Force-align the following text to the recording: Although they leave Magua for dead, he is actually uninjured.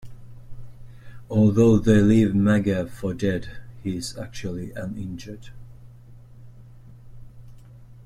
Although 1.29 1.77
they 1.77 2.01
leave 2.01 2.29
Magua 2.29 2.89
for 2.89 3.13
dead, 3.13 3.59
he 3.83 3.97
is 3.97 4.17
actually 4.17 4.71
uninjured. 4.71 5.49